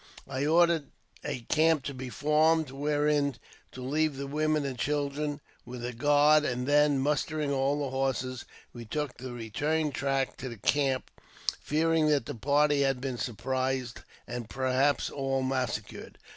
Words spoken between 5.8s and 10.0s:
a guard, and then, mustering all the horses, we took the return